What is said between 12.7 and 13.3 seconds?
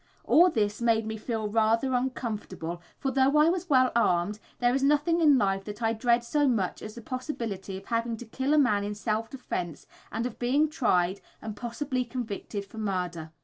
murder.